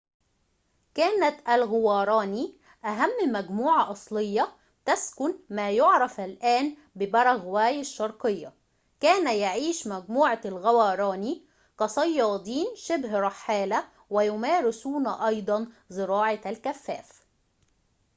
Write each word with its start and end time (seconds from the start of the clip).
كانت 0.95 1.47
الغواراني 1.49 2.55
أهم 2.85 3.31
مجموعة 3.33 3.91
أصلية 3.91 4.55
تسكن 4.85 5.39
ما 5.49 5.71
يعرف 5.71 6.19
الآن 6.19 6.77
بباراغواي 6.95 7.81
الشرقية 7.81 8.53
كان 8.99 9.35
يعيش 9.37 9.87
مجموعة 9.87 10.41
الغواراني 10.45 11.41
كصيادين 11.79 12.75
شبه 12.75 13.19
رحالة 13.19 13.83
ويمارسون 14.09 15.07
أيضاً 15.07 15.67
زراعةَ 15.89 16.41
الكفاف 16.45 17.25